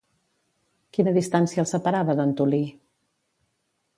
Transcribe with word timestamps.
Quina 0.97 1.13
distància 1.17 1.61
el 1.65 1.69
separava 1.73 2.17
d'Antolí? 2.21 2.63